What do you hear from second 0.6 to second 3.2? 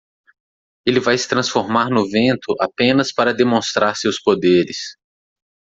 Ele vai se transformar no vento apenas